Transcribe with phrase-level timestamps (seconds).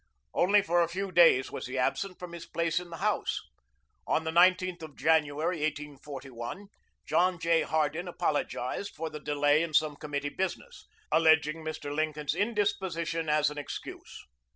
[0.33, 3.39] Only for a few days was he absent from his place in the House.
[4.07, 6.69] On the 19th of January, 1841,
[7.05, 7.61] John J.
[7.61, 11.93] Hardin apologized for the delay in some committee business, alleging Mr.
[11.95, 14.25] Lincoln's indisposition as an excuse.